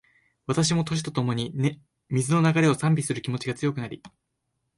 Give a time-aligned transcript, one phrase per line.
[0.47, 1.53] 私も、年とともに、
[2.09, 4.01] 水の流れを賛美する気持ちが強くなり